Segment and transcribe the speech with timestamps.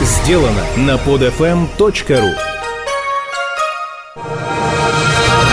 [0.00, 2.34] сделано на podfm.ru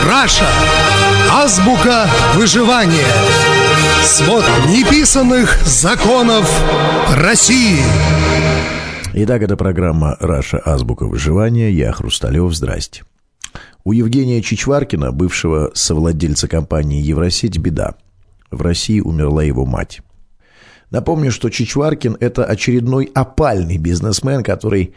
[0.07, 0.47] Раша.
[1.31, 3.05] Азбука выживания.
[4.03, 6.49] Свод неписанных законов
[7.15, 7.79] России.
[9.13, 10.61] Итак, это программа «Раша.
[10.63, 11.71] Азбука выживания».
[11.71, 12.53] Я Хрусталев.
[12.53, 13.03] Здрасте.
[13.83, 17.95] У Евгения Чичваркина, бывшего совладельца компании «Евросеть», беда.
[18.51, 20.01] В России умерла его мать.
[20.89, 24.93] Напомню, что Чичваркин– это очередной опальный бизнесмен, который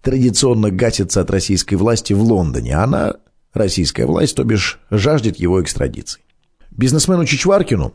[0.00, 2.76] традиционно гасится от российской власти в Лондоне.
[2.76, 3.16] Она
[3.52, 6.22] российская власть, то бишь, жаждет его экстрадиции.
[6.70, 7.94] Бизнесмену Чичваркину,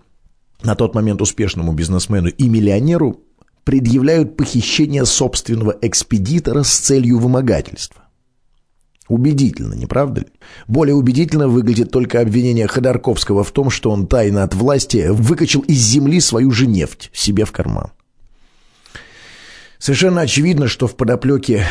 [0.63, 3.21] на тот момент успешному бизнесмену и миллионеру,
[3.63, 7.98] предъявляют похищение собственного экспедитора с целью вымогательства.
[9.09, 10.27] Убедительно, не правда ли?
[10.68, 15.80] Более убедительно выглядит только обвинение Ходорковского в том, что он тайно от власти выкачал из
[15.80, 17.91] земли свою же нефть себе в карман.
[19.80, 21.66] Совершенно очевидно, что в подоплеке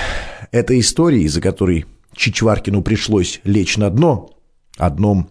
[0.50, 4.30] этой истории, из-за которой Чичваркину пришлось лечь на дно,
[4.76, 5.30] одном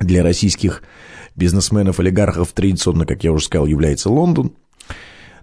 [0.00, 0.82] для российских
[1.34, 4.52] бизнесменов-олигархов традиционно, как я уже сказал, является Лондон.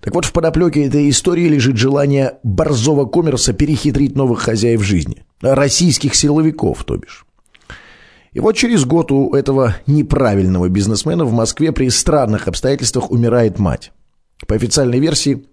[0.03, 5.23] Так вот, в подоплеке этой истории лежит желание борзого коммерса перехитрить новых хозяев жизни.
[5.41, 7.25] Российских силовиков, то бишь.
[8.33, 13.93] И вот через год у этого неправильного бизнесмена в Москве при странных обстоятельствах умирает мать.
[14.45, 15.45] По официальной версии,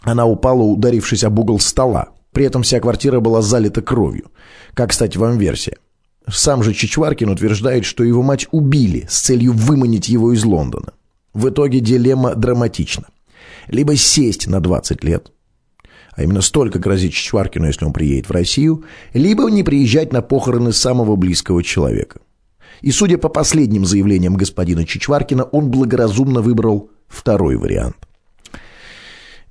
[0.00, 2.08] она упала, ударившись об угол стола.
[2.32, 4.30] При этом вся квартира была залита кровью.
[4.72, 5.76] Как, кстати, вам версия?
[6.26, 10.94] Сам же Чичваркин утверждает, что его мать убили с целью выманить его из Лондона.
[11.34, 13.04] В итоге дилемма драматична.
[13.68, 15.32] Либо сесть на 20 лет,
[16.16, 20.72] а именно столько грозит Чичваркину, если он приедет в Россию, либо не приезжать на похороны
[20.72, 22.20] самого близкого человека.
[22.80, 27.96] И судя по последним заявлениям господина Чичваркина, он благоразумно выбрал второй вариант.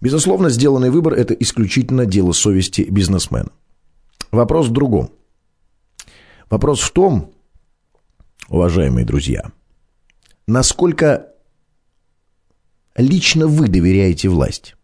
[0.02, 3.52] Безусловно, сделанный выбор– это исключительно дело совести бизнесмена.
[4.32, 5.12] Вопрос в другом.
[6.50, 7.32] Вопрос в том,
[8.50, 9.52] уважаемые друзья,
[10.48, 11.35] насколько
[12.96, 14.76] лично вы доверяете власти?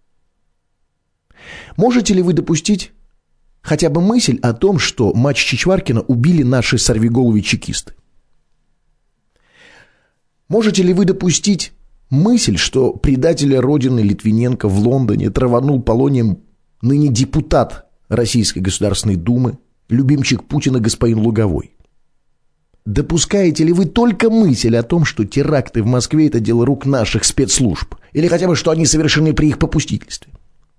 [1.77, 2.91] Можете ли вы допустить
[3.61, 7.93] хотя бы мысль о том, что матч Чичваркина убили наши сорвиголовые чекисты?
[10.47, 11.73] Можете ли вы допустить
[12.11, 16.39] Мысль, что предателя Родины Литвиненко в Лондоне траванул полонием
[16.81, 21.71] ныне депутат Российской Государственной Думы, любимчик Путина господин Луговой.
[22.85, 27.23] Допускаете ли вы только мысль о том, что теракты в Москве– это дело рук наших
[27.23, 27.95] спецслужб?
[28.13, 30.31] Или хотя бы, что они совершены при их попустительстве?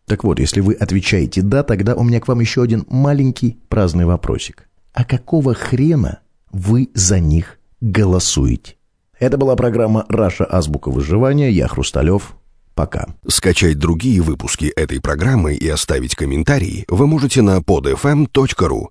[0.06, 4.04] Так вот, если вы отвечаете «да», тогда у меня к вам еще один маленький праздный
[4.04, 4.68] вопросик.
[4.92, 6.20] А какого хрена
[6.50, 8.76] вы за них голосуете?
[9.18, 10.44] Это была программа «Раша.
[10.44, 11.50] Азбука выживания».
[11.50, 12.34] Я Хрусталев.
[12.74, 13.06] Пока.
[13.28, 18.88] Скачать другие выпуски этой программы и оставить комментарии вы можете на podfm.ru.